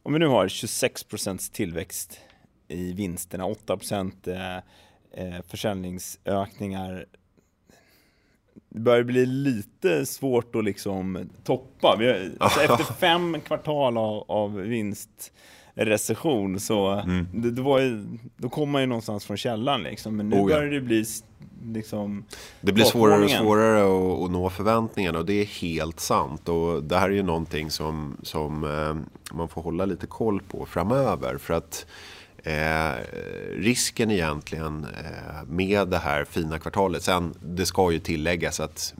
om 0.02 0.12
vi 0.12 0.18
nu 0.18 0.26
har 0.26 0.48
26 0.48 1.04
tillväxt 1.52 2.20
i 2.68 2.92
vinsterna, 2.92 3.46
8 3.46 3.78
eh, 4.26 4.56
eh, 4.56 5.42
försäljningsökningar 5.46 7.06
det 8.68 8.80
börjar 8.80 9.02
bli 9.02 9.26
lite 9.26 10.06
svårt 10.06 10.56
att 10.56 10.64
liksom 10.64 11.30
toppa. 11.44 11.88
Har, 11.88 12.30
alltså 12.40 12.60
efter 12.60 12.94
fem 12.94 13.40
kvartal 13.40 13.98
av, 13.98 14.24
av 14.28 14.54
vinstrecession 14.54 16.60
så 16.60 16.90
mm. 16.90 17.26
det, 17.34 17.50
det 17.50 17.82
ju, 17.82 18.04
då 18.36 18.48
kommer 18.48 18.72
man 18.72 18.80
ju 18.80 18.86
någonstans 18.86 19.24
från 19.24 19.36
källan 19.36 19.82
liksom. 19.82 20.16
Men 20.16 20.28
nu 20.28 20.36
oh, 20.36 20.50
ja. 20.50 20.56
börjar 20.56 20.70
det 20.70 20.80
bli 20.80 21.04
liksom 21.64 22.24
Det 22.60 22.72
blir 22.72 22.84
svårare 22.84 23.24
och 23.24 23.30
svårare 23.30 23.80
att, 23.80 24.24
att, 24.24 24.30
nå 24.30 24.50
förväntningarna 24.50 25.18
och 25.18 25.26
det 25.26 25.40
är 25.40 25.44
helt 25.44 26.00
sant. 26.00 26.48
Och 26.48 26.82
det 26.82 26.96
här 26.96 27.08
är 27.08 27.14
ju 27.14 27.22
någonting 27.22 27.70
som, 27.70 28.16
som 28.22 28.64
eh, 28.64 29.34
man 29.36 29.48
får 29.48 29.62
hålla 29.62 29.84
lite 29.84 30.06
koll 30.06 30.42
på 30.42 30.66
framöver. 30.66 31.38
För 31.38 31.54
att 31.54 31.86
Eh, 32.44 32.92
risken 33.56 34.10
egentligen 34.10 34.84
eh, 34.84 35.44
med 35.46 35.88
det 35.88 35.98
här 35.98 36.24
fina 36.24 36.58
kvartalet, 36.58 37.02
sen 37.02 37.34
det 37.40 37.66
ska 37.66 37.92
ju 37.92 37.98
tilläggas 37.98 38.60
att 38.60 38.94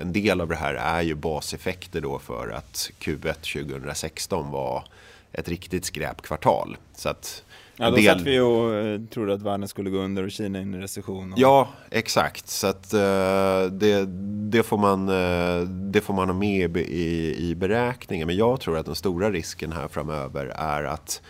en 0.00 0.12
del 0.12 0.40
av 0.40 0.48
det 0.48 0.56
här 0.56 0.74
är 0.74 1.02
ju 1.02 1.14
baseffekter 1.14 2.00
då 2.00 2.18
för 2.18 2.48
att 2.48 2.90
Q1 3.00 3.32
2016 3.32 4.50
var 4.50 4.84
ett 5.32 5.48
riktigt 5.48 5.84
skräpkvartal. 5.84 6.76
Så 6.94 7.08
att 7.08 7.44
Ja, 7.76 7.90
då 7.90 7.96
del... 7.96 8.04
satt 8.04 8.20
vi 8.20 8.40
och 8.40 8.74
eh, 8.74 9.00
trodde 9.00 9.34
att 9.34 9.42
världen 9.42 9.68
skulle 9.68 9.90
gå 9.90 9.98
under 9.98 10.24
och 10.24 10.30
Kina 10.30 10.60
in 10.60 10.74
i 10.74 10.78
recession. 10.78 11.32
Och... 11.32 11.38
Ja, 11.38 11.68
exakt. 11.90 12.48
Så 12.48 12.66
att, 12.66 12.94
uh, 12.94 13.72
det, 13.72 14.06
det, 14.50 14.62
får 14.62 14.78
man, 14.78 15.08
uh, 15.08 15.68
det 15.68 16.00
får 16.00 16.14
man 16.14 16.28
ha 16.28 16.34
med 16.34 16.76
i, 16.76 17.36
i 17.38 17.54
beräkningen. 17.54 18.26
Men 18.26 18.36
jag 18.36 18.60
tror 18.60 18.78
att 18.78 18.86
den 18.86 18.94
stora 18.94 19.30
risken 19.30 19.72
här 19.72 19.88
framöver 19.88 20.46
är 20.46 20.84
att 20.84 21.22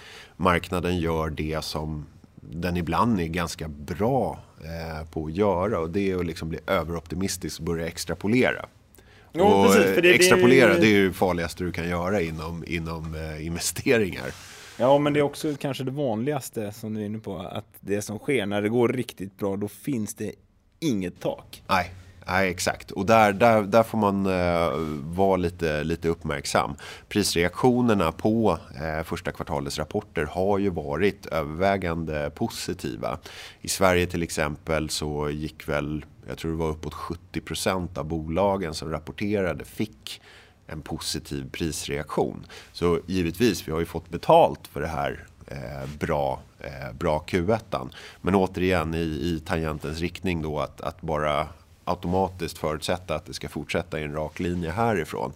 marknaden 0.43 0.99
gör 0.99 1.31
det 1.31 1.65
som 1.65 2.07
den 2.41 2.77
ibland 2.77 3.21
är 3.21 3.27
ganska 3.27 3.69
bra 3.69 4.39
eh, 4.61 5.07
på 5.11 5.27
att 5.27 5.33
göra 5.33 5.79
och 5.79 5.91
det 5.91 6.11
är 6.11 6.17
att 6.17 6.27
liksom 6.27 6.49
bli 6.49 6.59
överoptimistisk 6.67 7.61
och 7.61 7.67
börja 7.67 7.87
extrapolera. 7.87 8.67
Ja, 9.33 9.45
och 9.45 9.67
precis, 9.67 10.03
det, 10.03 10.15
extrapolera, 10.15 10.75
det 10.75 10.87
är 10.87 10.91
ju 10.91 11.09
det 11.09 11.15
farligaste 11.15 11.65
du 11.65 11.73
kan 11.73 11.89
göra 11.89 12.21
inom, 12.21 12.65
inom 12.67 13.15
eh, 13.15 13.47
investeringar. 13.47 14.27
Ja, 14.79 14.99
men 14.99 15.13
det 15.13 15.21
är 15.21 15.23
också 15.23 15.55
kanske 15.61 15.85
det 15.85 15.91
vanligaste 15.91 16.73
som 16.73 16.95
du 16.95 17.01
är 17.01 17.07
inne 17.07 17.19
på, 17.19 17.39
att 17.39 17.67
det 17.81 18.03
som 18.03 18.19
sker 18.19 18.47
när 18.47 18.63
det 18.63 18.69
går 18.69 18.89
riktigt 18.89 19.39
bra, 19.39 19.57
då 19.57 19.69
finns 19.69 20.15
det 20.15 20.33
inget 20.81 21.21
tak. 21.21 21.63
Nej, 21.69 21.91
Nej, 22.27 22.51
exakt. 22.51 22.91
Och 22.91 23.07
där, 23.07 23.33
där, 23.33 23.63
där 23.63 23.83
får 23.83 23.99
man 23.99 24.27
eh, 24.27 24.71
vara 25.17 25.37
lite, 25.37 25.85
lite 25.85 26.09
uppmärksam. 26.09 26.75
Prisreaktionerna 27.09 28.13
på 28.13 28.59
eh, 28.81 29.05
första 29.05 29.33
kvartalets 29.33 29.79
rapporter 29.79 30.25
har 30.25 30.59
ju 30.59 30.71
varit 30.71 31.27
övervägande 31.27 32.31
positiva. 32.35 33.19
I 33.61 33.69
Sverige 33.69 34.07
till 34.07 34.23
exempel 34.23 34.91
så 34.91 35.31
gick 35.31 35.69
väl, 35.69 36.05
jag 36.29 36.39
tror 36.39 36.51
det 36.51 36.57
var 36.57 36.71
uppåt 36.71 36.95
70 36.95 37.41
procent 37.41 37.99
av 37.99 38.05
bolagen 38.05 38.75
som 38.75 38.91
rapporterade 38.91 39.65
fick 39.65 40.21
en 40.67 40.83
positiv 40.83 41.51
prisreaktion. 41.51 42.47
Så 42.73 43.01
givetvis, 43.07 43.69
vi 43.69 43.73
har 43.73 43.81
ju 43.81 43.87
fått 43.87 44.11
betalt 44.11 44.67
för 44.67 44.81
det 44.81 44.87
här 44.87 45.27
eh, 45.47 45.89
bra, 45.99 46.41
eh, 46.61 46.93
bra 46.99 47.25
Q1. 47.29 47.91
Men 48.21 48.35
återigen 48.35 48.95
i, 48.95 48.99
i 48.99 49.43
tangentens 49.47 50.01
riktning 50.01 50.43
då 50.43 50.61
att, 50.61 50.81
att 50.81 51.01
bara 51.01 51.49
automatiskt 51.85 52.59
förutsätta 52.59 53.15
att 53.15 53.27
det 53.27 53.35
ska 53.35 53.49
fortsätta 53.49 54.01
i 54.01 54.03
en 54.03 54.13
rak 54.13 54.41
linje 54.41 54.71
härifrån. 54.71 55.33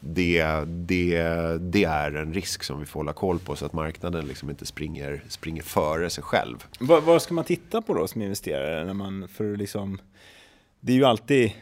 Det, 0.00 0.44
det, 0.66 1.22
det 1.60 1.84
är 1.84 2.14
en 2.14 2.34
risk 2.34 2.62
som 2.62 2.80
vi 2.80 2.86
får 2.86 3.00
hålla 3.00 3.12
koll 3.12 3.38
på 3.38 3.56
så 3.56 3.66
att 3.66 3.72
marknaden 3.72 4.26
liksom 4.26 4.50
inte 4.50 4.66
springer, 4.66 5.22
springer 5.28 5.62
före 5.62 6.10
sig 6.10 6.24
själv. 6.24 6.66
Vad, 6.80 7.02
vad 7.02 7.22
ska 7.22 7.34
man 7.34 7.44
titta 7.44 7.82
på 7.82 7.94
då 7.94 8.06
som 8.06 8.22
investerare? 8.22 8.84
När 8.84 8.94
man, 8.94 9.28
för 9.28 9.56
liksom, 9.56 9.98
det 10.80 10.92
är 10.92 10.96
ju 10.96 11.04
alltid 11.04 11.52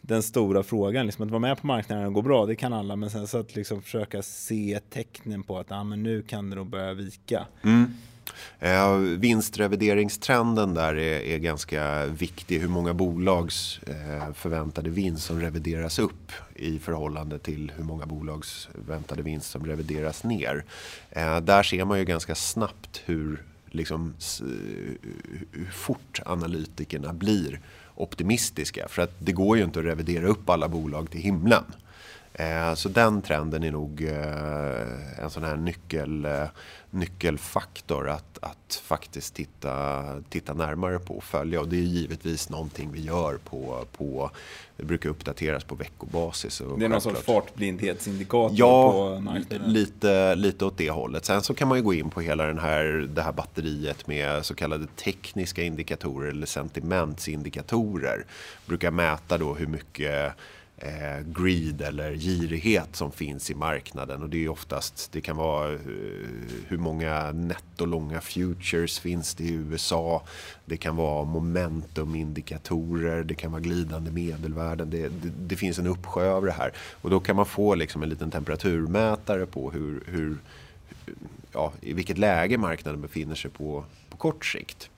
den 0.00 0.22
stora 0.22 0.62
frågan, 0.62 1.06
liksom 1.06 1.24
att 1.24 1.30
vara 1.30 1.40
med 1.40 1.60
på 1.60 1.66
marknaden 1.66 2.06
och 2.06 2.12
gå 2.12 2.22
bra, 2.22 2.46
det 2.46 2.56
kan 2.56 2.72
alla, 2.72 2.96
men 2.96 3.10
sen 3.10 3.26
så 3.26 3.38
att 3.38 3.56
liksom 3.56 3.82
försöka 3.82 4.22
se 4.22 4.80
tecknen 4.90 5.42
på 5.42 5.58
att 5.58 5.72
ah, 5.72 5.84
men 5.84 6.02
nu 6.02 6.22
kan 6.22 6.50
det 6.50 6.56
nog 6.56 6.66
börja 6.66 6.94
vika. 6.94 7.46
Mm. 7.62 7.94
Eh, 8.58 8.96
vinstrevideringstrenden 8.96 10.74
där 10.74 10.94
är, 10.94 11.20
är, 11.20 11.38
ganska 11.38 12.06
viktig. 12.06 12.60
Hur 12.60 12.68
många 12.68 12.94
bolags 12.94 13.80
eh, 13.86 14.32
förväntade 14.32 14.90
vinst 14.90 15.24
som 15.24 15.40
revideras 15.40 15.98
upp 15.98 16.32
i 16.54 16.78
förhållande 16.78 17.38
till 17.38 17.72
hur 17.76 17.84
många 17.84 18.06
bolags 18.06 18.68
väntade 18.88 19.22
vinst 19.22 19.50
som 19.50 19.66
revideras 19.66 20.24
ner. 20.24 20.64
Eh, 21.10 21.40
där 21.40 21.62
ser 21.62 21.84
man 21.84 21.98
ju 21.98 22.04
ganska 22.04 22.34
snabbt 22.34 23.02
hur, 23.04 23.42
liksom, 23.66 24.14
eh, 24.40 24.46
hur 25.52 25.70
fort 25.72 26.20
analytikerna 26.24 27.12
blir 27.12 27.60
optimistiska. 27.94 28.88
För 28.88 29.02
att 29.02 29.14
det 29.18 29.32
går 29.32 29.56
ju 29.56 29.64
inte 29.64 29.78
att 29.78 29.84
revidera 29.84 30.26
upp 30.26 30.50
alla 30.50 30.68
bolag 30.68 31.10
till 31.10 31.20
himlen. 31.20 31.64
Eh, 32.38 32.74
så 32.74 32.88
den 32.88 33.22
trenden 33.22 33.62
är 33.62 33.70
nog 33.70 34.02
eh, 34.02 35.22
en 35.24 35.30
sån 35.30 35.44
här 35.44 35.56
nyckel, 35.56 36.24
eh, 36.24 36.44
nyckelfaktor 36.90 38.08
att, 38.08 38.38
att 38.40 38.82
faktiskt 38.84 39.34
titta, 39.34 40.04
titta 40.28 40.54
närmare 40.54 40.98
på 40.98 41.16
och 41.16 41.24
följa. 41.24 41.60
Och 41.60 41.68
det 41.68 41.76
är 41.76 41.82
givetvis 41.82 42.50
någonting 42.50 42.92
vi 42.92 43.00
gör 43.00 43.38
på, 43.44 43.84
på 43.96 44.30
det 44.76 44.84
brukar 44.84 45.10
uppdateras 45.10 45.64
på 45.64 45.74
veckobasis. 45.74 46.62
det 46.78 46.84
är 46.84 46.88
någon 46.88 47.00
sorts 47.00 47.22
fartblindhetsindikator 47.22 48.58
ja, 48.58 48.92
på 48.92 49.20
marknaden? 49.20 49.72
Lite, 49.72 50.34
lite 50.34 50.64
åt 50.64 50.78
det 50.78 50.90
hållet. 50.90 51.24
Sen 51.24 51.42
så 51.42 51.54
kan 51.54 51.68
man 51.68 51.78
ju 51.78 51.84
gå 51.84 51.94
in 51.94 52.10
på 52.10 52.20
hela 52.20 52.46
den 52.46 52.58
här, 52.58 53.08
det 53.14 53.22
här 53.22 53.32
batteriet 53.32 54.06
med 54.06 54.46
så 54.46 54.54
kallade 54.54 54.86
tekniska 54.86 55.62
indikatorer 55.62 56.30
eller 56.30 56.46
sentimentsindikatorer. 56.46 58.24
Brukar 58.66 58.90
mäta 58.90 59.38
då 59.38 59.54
hur 59.54 59.66
mycket 59.66 60.32
eh, 60.78 61.20
greed 61.26 61.82
eller 61.82 62.14
girighet 62.14 62.96
som 62.96 63.12
finns 63.12 63.50
i 63.50 63.54
marknaden. 63.54 64.22
Och 64.22 64.28
det 64.28 64.44
är 64.44 64.48
oftast, 64.48 65.12
det 65.12 65.20
kan 65.20 65.36
vara 65.36 65.72
eh, 65.72 65.78
hur 66.68 66.78
många 66.78 67.32
nettolånga 67.32 68.20
futures 68.20 68.98
finns 68.98 69.34
det 69.34 69.44
i 69.44 69.52
USA. 69.52 70.22
Det 70.64 70.76
kan 70.76 70.96
vara 70.96 71.24
momentumindikatorer, 71.24 73.24
det 73.24 73.34
kan 73.34 73.52
vara 73.52 73.60
glidande 73.60 74.10
medelvärden. 74.10 74.90
Det, 74.90 75.08
det, 75.08 75.32
det, 75.38 75.56
finns 75.56 75.78
en 75.78 75.86
uppsjö 75.86 76.30
av 76.30 76.44
det 76.44 76.52
här. 76.52 76.72
Och 77.02 77.10
då 77.10 77.20
kan 77.20 77.36
man 77.36 77.46
få 77.46 77.74
liksom 77.74 78.02
en 78.02 78.08
liten 78.08 78.30
temperaturmätare 78.30 79.46
på 79.46 79.70
hur, 79.70 80.02
hur 80.06 80.38
ja, 81.52 81.72
i 81.80 81.92
vilket 81.92 82.18
läge 82.18 82.58
marknaden 82.58 83.00
befinner 83.00 83.34
sig 83.34 83.50
på, 83.50 83.84
på 84.10 84.16
kort 84.16 84.46
sikt. 84.46 84.90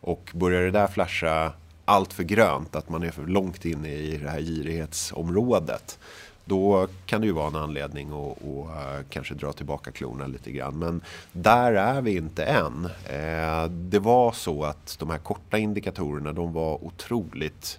Och 0.00 0.30
börjar 0.34 0.62
det 0.62 0.70
där 0.70 0.86
flasha 0.86 1.52
allt 1.90 2.12
för 2.12 2.22
grönt, 2.22 2.76
att 2.76 2.88
man 2.88 3.02
är 3.02 3.10
för 3.10 3.26
långt 3.26 3.64
inne 3.64 3.88
i 3.88 4.16
det 4.16 4.30
här 4.30 4.40
girighetsområdet. 4.40 5.98
Då 6.44 6.88
kan 7.06 7.20
det 7.20 7.26
ju 7.26 7.32
vara 7.32 7.46
en 7.46 7.56
anledning 7.56 8.08
att, 8.08 8.42
att 8.42 8.98
eh, 8.98 9.06
kanske 9.10 9.34
dra 9.34 9.52
tillbaka 9.52 9.90
klorna 9.90 10.26
lite 10.26 10.50
grann. 10.50 10.78
Men 10.78 11.02
där 11.32 11.72
är 11.72 12.00
vi 12.00 12.16
inte 12.16 12.44
än. 12.44 12.84
Eh, 13.06 13.64
det 13.70 13.98
var 13.98 14.32
så 14.32 14.64
att 14.64 14.96
de 14.98 15.10
här 15.10 15.18
korta 15.18 15.58
indikatorerna 15.58 16.32
de 16.32 16.52
var 16.52 16.84
otroligt 16.84 17.78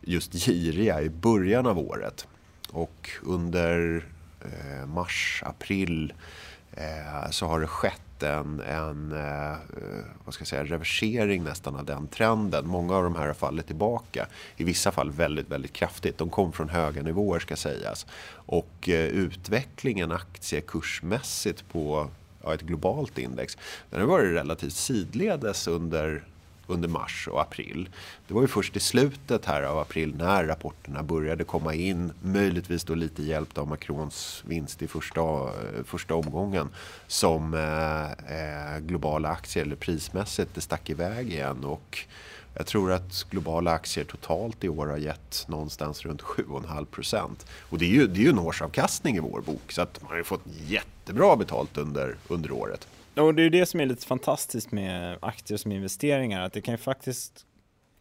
just 0.00 0.32
giriga 0.32 1.02
i 1.02 1.08
början 1.08 1.66
av 1.66 1.78
året. 1.78 2.26
Och 2.70 3.10
under 3.22 4.04
eh, 4.40 4.86
mars, 4.86 5.42
april 5.46 6.12
så 7.30 7.46
har 7.46 7.60
det 7.60 7.66
skett 7.66 8.03
en, 8.22 8.60
en 8.60 9.12
eh, 9.12 9.56
vad 10.24 10.34
ska 10.34 10.42
jag 10.42 10.48
säga, 10.48 10.64
reversering 10.64 11.44
nästan 11.44 11.76
av 11.76 11.84
den 11.84 12.06
trenden. 12.06 12.68
Många 12.68 12.96
av 12.96 13.04
de 13.04 13.16
här 13.16 13.26
har 13.26 13.34
fallit 13.34 13.66
tillbaka. 13.66 14.26
I 14.56 14.64
vissa 14.64 14.92
fall 14.92 15.10
väldigt, 15.10 15.48
väldigt 15.48 15.72
kraftigt. 15.72 16.18
De 16.18 16.30
kom 16.30 16.52
från 16.52 16.68
höga 16.68 17.02
nivåer 17.02 17.38
ska 17.38 17.56
sägas. 17.56 18.06
Och 18.30 18.88
eh, 18.88 19.04
utvecklingen 19.04 20.12
aktiekursmässigt 20.12 21.68
på 21.72 22.08
ja, 22.44 22.54
ett 22.54 22.62
globalt 22.62 23.18
index, 23.18 23.58
den 23.90 24.00
har 24.00 24.08
varit 24.08 24.34
relativt 24.34 24.72
sidledes 24.72 25.68
under 25.68 26.24
under 26.66 26.88
mars 26.88 27.28
och 27.28 27.40
april. 27.40 27.88
Det 28.28 28.34
var 28.34 28.42
ju 28.42 28.48
först 28.48 28.76
i 28.76 28.80
slutet 28.80 29.44
här 29.44 29.62
av 29.62 29.78
april 29.78 30.14
när 30.16 30.44
rapporterna 30.44 31.02
började 31.02 31.44
komma 31.44 31.74
in, 31.74 32.12
möjligtvis 32.22 32.84
då 32.84 32.94
lite 32.94 33.22
hjälpt 33.22 33.58
av 33.58 33.68
Macrons 33.68 34.42
vinst 34.46 34.82
i 34.82 34.88
första, 34.88 35.20
eh, 35.20 35.84
första 35.84 36.14
omgången, 36.14 36.68
som 37.06 37.54
eh, 37.54 38.12
eh, 38.38 38.78
globala 38.78 39.28
aktier, 39.28 39.64
eller 39.64 39.76
prismässigt, 39.76 40.54
det 40.54 40.60
stack 40.60 40.90
iväg 40.90 41.32
igen. 41.32 41.64
Och 41.64 41.98
jag 42.56 42.66
tror 42.66 42.92
att 42.92 43.26
globala 43.30 43.70
aktier 43.72 44.04
totalt 44.04 44.64
i 44.64 44.68
år 44.68 44.86
har 44.86 44.96
gett 44.96 45.44
någonstans 45.48 46.02
runt 46.02 46.22
7,5 46.22 46.84
procent. 46.84 47.46
Och 47.70 47.78
det 47.78 47.84
är, 47.84 47.88
ju, 47.88 48.06
det 48.06 48.20
är 48.20 48.24
ju 48.24 48.30
en 48.30 48.38
årsavkastning 48.38 49.16
i 49.16 49.20
vår 49.20 49.40
bok, 49.40 49.72
så 49.72 49.82
att 49.82 50.02
man 50.02 50.10
har 50.10 50.16
ju 50.16 50.24
fått 50.24 50.44
jättebra 50.66 51.36
betalt 51.36 51.78
under, 51.78 52.16
under 52.28 52.52
året. 52.52 52.88
Och 53.16 53.34
det 53.34 53.42
är 53.42 53.50
det 53.50 53.66
som 53.66 53.80
är 53.80 53.86
lite 53.86 54.06
fantastiskt 54.06 54.72
med 54.72 55.18
aktier 55.22 55.58
som 55.58 55.72
investeringar, 55.72 56.42
att 56.42 56.52
det 56.52 56.60
kan 56.60 56.74
ju 56.74 56.78
faktiskt, 56.78 57.46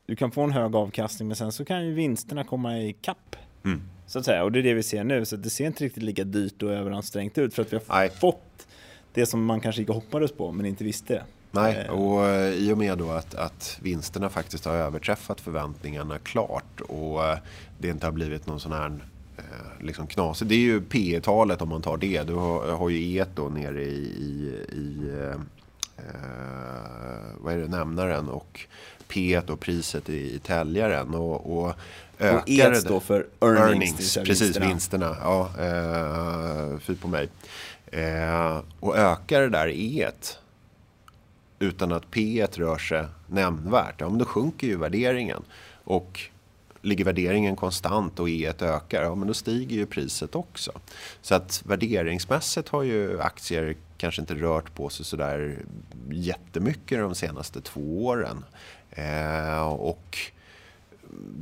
du 0.05 0.15
kan 0.15 0.31
få 0.31 0.41
en 0.41 0.51
hög 0.51 0.75
avkastning 0.75 1.27
men 1.27 1.37
sen 1.37 1.51
så 1.51 1.65
kan 1.65 1.85
ju 1.85 1.93
vinsterna 1.93 2.43
komma 2.43 2.79
i 2.79 2.93
kapp. 2.93 3.35
Mm. 3.65 3.81
Så 4.07 4.19
att 4.19 4.25
säga, 4.25 4.43
och 4.43 4.51
det 4.51 4.59
är 4.59 4.63
det 4.63 4.73
vi 4.73 4.83
ser 4.83 5.03
nu, 5.03 5.25
så 5.25 5.35
det 5.35 5.49
ser 5.49 5.65
inte 5.65 5.83
riktigt 5.83 6.03
lika 6.03 6.23
dyrt 6.23 6.63
och 6.63 6.71
överansträngt 6.71 7.37
ut 7.37 7.53
för 7.53 7.61
att 7.61 7.73
vi 7.73 7.77
har 7.77 7.99
Nej. 7.99 8.09
fått 8.09 8.67
det 9.13 9.25
som 9.25 9.45
man 9.45 9.59
kanske 9.59 9.81
inte 9.81 9.93
hoppades 9.93 10.31
på 10.31 10.51
men 10.51 10.65
inte 10.65 10.83
visste. 10.83 11.23
Nej, 11.51 11.85
eh. 11.87 11.91
och 11.91 12.25
eh, 12.25 12.53
i 12.53 12.73
och 12.73 12.77
med 12.77 12.97
då 12.97 13.11
att, 13.11 13.35
att 13.35 13.79
vinsterna 13.81 14.29
faktiskt 14.29 14.65
har 14.65 14.75
överträffat 14.75 15.41
förväntningarna 15.41 16.19
klart 16.19 16.81
och 16.81 17.25
eh, 17.25 17.37
det 17.79 17.87
inte 17.87 18.07
har 18.07 18.11
blivit 18.11 18.47
någon 18.47 18.59
sån 18.59 18.71
här 18.71 18.99
liksom 19.79 20.07
knasigt. 20.07 20.49
Det 20.49 20.55
är 20.55 20.59
ju 20.59 20.81
P 20.81 21.19
talet 21.23 21.61
om 21.61 21.69
man 21.69 21.81
tar 21.81 21.97
det. 21.97 22.23
Du 22.23 22.33
har, 22.33 22.71
har 22.71 22.89
ju 22.89 23.17
E 23.17 23.25
då 23.35 23.49
nere 23.49 23.83
i, 23.83 24.05
i, 24.19 24.55
i 24.71 25.11
eh, 25.97 26.05
vad 27.37 27.53
är 27.53 27.57
det, 27.57 27.67
nämnaren 27.67 28.29
och 28.29 28.59
P 29.07 29.39
och 29.39 29.59
priset 29.59 30.09
i, 30.09 30.35
i 30.35 30.39
täljaren. 30.39 31.13
Och, 31.13 31.57
och 31.57 31.75
och 32.17 32.49
E 32.49 32.75
står 32.75 32.99
för 32.99 33.27
earnings. 33.41 33.59
earnings 33.59 34.15
precis, 34.15 34.41
vinsterna. 34.41 34.67
vinsterna. 34.67 35.17
Ja, 35.21 35.49
eh, 35.59 36.79
fy 36.79 36.95
på 36.95 37.07
mig. 37.07 37.29
Eh, 37.85 38.61
och 38.79 38.97
ökar 38.97 39.41
det 39.41 39.49
där 39.49 39.67
E 39.67 40.11
utan 41.59 41.91
att 41.91 42.11
P 42.11 42.47
rör 42.53 42.77
sig 42.77 43.05
nämnvärt, 43.27 44.01
ja 44.01 44.09
men 44.09 44.17
då 44.17 44.25
sjunker 44.25 44.67
ju 44.67 44.77
värderingen. 44.77 45.43
Och 45.83 46.21
ligger 46.83 47.05
värderingen 47.05 47.55
konstant 47.55 48.19
och 48.19 48.27
E1 48.27 48.63
ökar, 48.63 49.03
ja 49.03 49.15
men 49.15 49.27
då 49.27 49.33
stiger 49.33 49.75
ju 49.75 49.85
priset 49.85 50.35
också. 50.35 50.71
Så 51.21 51.35
att 51.35 51.63
värderingsmässigt 51.65 52.69
har 52.69 52.83
ju 52.83 53.21
aktier 53.21 53.75
kanske 53.97 54.21
inte 54.21 54.35
rört 54.35 54.75
på 54.75 54.89
sig 54.89 55.05
sådär 55.05 55.57
jättemycket 56.11 56.99
de 56.99 57.15
senaste 57.15 57.61
två 57.61 58.05
åren. 58.05 58.45
Eh, 58.91 59.67
och 59.67 60.17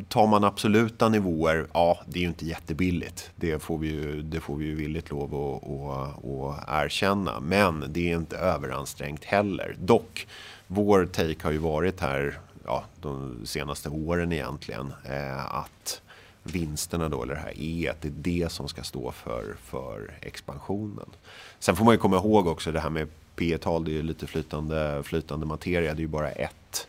tar 0.08 0.28
man 0.28 0.44
absoluta 0.44 1.10
nivåer, 1.10 1.68
ja 1.74 2.00
det 2.06 2.20
är 2.20 2.22
ju 2.22 2.28
inte 2.28 2.46
jättebilligt. 2.46 3.32
Det 3.36 3.60
får 3.60 3.78
vi 3.78 3.88
ju, 3.88 4.22
det 4.22 4.40
får 4.40 4.56
vi 4.56 4.66
ju 4.66 4.76
villigt 4.76 5.10
lov 5.12 5.36
att, 5.36 5.64
att, 5.64 6.70
att 6.70 6.86
erkänna. 6.86 7.40
Men 7.40 7.86
det 7.88 8.12
är 8.12 8.16
inte 8.16 8.38
överansträngt 8.38 9.24
heller. 9.24 9.76
Dock, 9.80 10.28
vår 10.68 11.06
take 11.06 11.44
har 11.44 11.52
ju 11.52 11.58
varit 11.58 12.00
här 12.00 12.40
ja, 12.66 12.84
de 13.02 13.40
senaste 13.46 13.90
åren 13.90 14.32
egentligen. 14.32 14.94
Eh, 15.06 15.56
att 15.56 16.02
vinsterna 16.44 17.10
då, 17.10 17.24
eller 17.24 17.34
det 17.34 17.40
här 17.40 17.54
E, 17.58 17.92
det 18.02 18.08
är 18.08 18.12
det 18.12 18.52
som 18.52 18.68
ska 18.68 18.84
stå 18.84 19.12
för, 19.12 19.56
för 19.64 20.18
expansionen. 20.22 21.10
Sen 21.60 21.76
får 21.76 21.86
man 21.86 21.94
ju 21.94 21.98
komma 21.98 22.18
ihåg 22.18 22.48
också 22.48 22.72
det 22.72 22.80
här 22.80 22.90
med 22.90 23.08
P 23.36 23.58
tal 23.58 23.86
det 23.86 23.92
är 23.92 23.94
ju 23.94 24.04
lite 24.04 24.28
flytande, 24.28 25.04
flytande 25.04 25.46
materia, 25.46 25.94
det 25.94 26.00
är 26.00 26.02
ju 26.02 26.08
bara 26.08 26.32
ett 26.32 26.88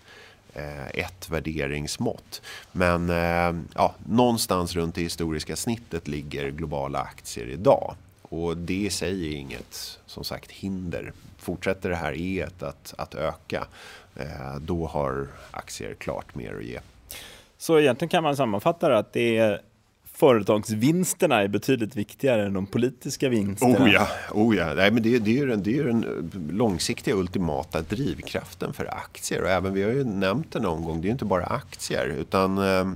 eh, 0.55 0.89
ett 0.89 1.31
värderingsmått. 1.31 2.43
Men 2.73 3.11
eh, 3.11 3.63
ja, 3.75 3.95
någonstans 4.07 4.75
runt 4.75 4.95
det 4.95 5.03
historiska 5.03 5.57
snittet 5.57 6.09
ligger 6.09 6.51
globala 6.51 6.99
aktier 6.99 7.47
idag. 7.47 7.95
Och 8.23 8.57
det 8.57 8.75
i 8.75 8.91
sig 8.91 9.27
är 9.35 9.37
inget, 9.37 9.99
som 10.07 10.25
sagt, 10.25 10.51
hinder. 10.51 11.13
Fortsätter 11.39 11.91
det 11.91 11.97
här 11.97 12.17
E 12.17 12.47
att, 12.61 12.95
att 12.99 13.15
öka, 13.15 13.67
då 14.61 14.87
har 14.87 15.29
aktier 15.51 15.95
klart 15.95 16.35
mer 16.35 16.55
att 16.55 16.65
ge. 16.65 16.81
Så 17.59 17.79
egentligen 17.79 18.09
kan 18.09 18.23
man 18.23 18.37
sammanfatta 18.37 18.89
det 18.89 18.99
att 18.99 19.13
det 19.13 19.37
är 19.37 19.61
företagsvinsterna 20.13 21.43
är 21.43 21.49
betydligt 21.49 21.97
viktigare 21.97 22.47
än 22.47 22.53
de 22.53 22.67
politiska 22.67 23.29
vinsterna. 23.29 23.85
Oh 23.85 23.93
ja, 23.93 24.09
oh 24.31 24.57
ja. 24.57 24.75
Nej, 24.75 24.91
men 24.91 25.03
det, 25.03 25.19
det, 25.19 25.39
är 25.39 25.47
den, 25.47 25.63
det 25.63 25.79
är 25.79 25.85
den 25.85 26.31
långsiktiga 26.51 27.15
ultimata 27.15 27.83
drivkraften 27.83 28.73
för 28.73 28.95
aktier. 28.95 29.43
Och 29.43 29.49
även, 29.49 29.75
vi 29.75 29.83
har 29.83 29.91
ju 29.91 30.05
nämnt 30.05 30.53
det 30.53 30.61
någon 30.61 30.85
gång, 30.85 31.01
det 31.01 31.05
är 31.05 31.09
ju 31.09 31.13
inte 31.13 31.25
bara 31.25 31.47
aktier 31.47 32.07
utan 32.07 32.59
eh, 32.59 32.93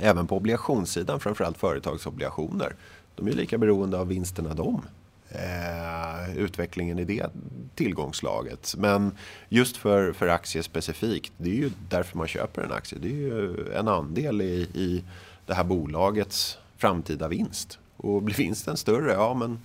även 0.00 0.26
på 0.26 0.36
obligationssidan, 0.36 1.20
framförallt 1.20 1.58
företagsobligationer. 1.58 2.74
De 3.16 3.28
är 3.28 3.32
lika 3.32 3.58
beroende 3.58 3.98
av 3.98 4.08
vinsterna 4.08 4.54
de 4.54 4.82
eh, 5.30 6.36
utvecklingen 6.36 6.98
i 6.98 7.04
det 7.04 7.26
tillgångslaget. 7.74 8.74
Men 8.78 9.12
just 9.48 9.76
för, 9.76 10.12
för 10.12 10.28
aktier 10.28 10.62
specifikt, 10.62 11.32
det 11.36 11.50
är 11.50 11.54
ju 11.54 11.70
därför 11.88 12.18
man 12.18 12.28
köper 12.28 12.62
en 12.62 12.72
aktie. 12.72 12.98
Det 13.02 13.08
är 13.08 13.12
ju 13.12 13.72
en 13.74 13.88
andel 13.88 14.40
i, 14.42 14.68
i 14.74 15.04
det 15.46 15.54
här 15.54 15.64
bolagets 15.64 16.58
framtida 16.76 17.28
vinst. 17.28 17.78
Och 17.96 18.22
blir 18.22 18.36
vinsten 18.36 18.76
större, 18.76 19.12
ja 19.12 19.34
men 19.34 19.58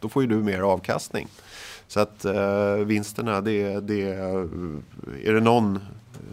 då 0.00 0.08
får 0.08 0.22
ju 0.22 0.28
du 0.28 0.36
mer 0.36 0.60
avkastning. 0.60 1.28
Så 1.88 2.00
att 2.00 2.24
eh, 2.24 2.74
vinsterna, 2.74 3.40
det, 3.40 3.80
det, 3.80 4.02
är 5.24 5.32
det 5.32 5.40
någon, 5.40 5.80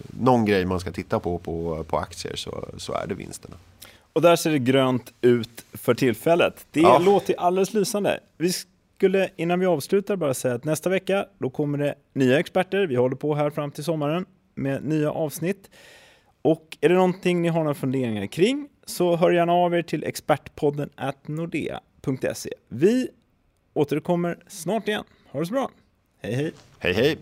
någon 0.08 0.46
grej 0.46 0.66
man 0.66 0.80
ska 0.80 0.92
titta 0.92 1.20
på 1.20 1.38
på, 1.38 1.84
på 1.84 1.98
aktier 1.98 2.36
så, 2.36 2.70
så 2.78 2.94
är 2.94 3.08
det 3.08 3.16
vinsterna. 3.16 3.56
Och 4.16 4.22
där 4.22 4.36
ser 4.36 4.52
det 4.52 4.60
grönt 4.60 5.14
ut 5.22 5.66
för 5.74 5.94
tillfället. 5.94 6.68
Det 6.72 6.80
ja. 6.80 7.00
låter 7.00 7.36
alldeles 7.40 7.74
lysande. 7.74 8.20
Vi 8.38 8.52
skulle 8.96 9.30
innan 9.36 9.60
vi 9.60 9.66
avslutar 9.66 10.16
bara 10.16 10.34
säga 10.34 10.54
att 10.54 10.64
nästa 10.64 10.90
vecka 10.90 11.26
då 11.38 11.50
kommer 11.50 11.78
det 11.78 11.96
nya 12.14 12.40
experter. 12.40 12.88
Vi 12.88 12.96
håller 12.96 13.16
på 13.16 13.36
här 13.36 13.50
fram 13.50 13.72
till 13.72 13.84
sommaren 13.84 14.26
med 14.56 14.84
nya 14.84 15.12
avsnitt. 15.12 15.70
Och 16.42 16.78
är 16.82 16.90
det 16.90 16.96
någonting 16.96 17.42
ni 17.42 17.48
har 17.48 17.60
några 17.60 17.74
funderingar 17.74 18.28
kring 18.28 18.70
så 18.86 19.16
hör 19.16 19.32
gärna 19.32 19.54
av 19.54 19.76
er 19.76 19.82
till 19.82 20.04
expertpodden 20.04 20.90
at 20.96 21.28
nordea.se. 21.28 22.50
Vi 22.68 23.10
återkommer 23.74 24.38
snart 24.48 24.88
igen. 24.88 25.04
Ha 25.32 25.40
det 25.40 25.46
så 25.46 25.54
bra. 25.54 25.70
Hej 26.22 26.34
hej! 26.34 26.52
Hej 26.80 26.94
hej! 26.94 27.18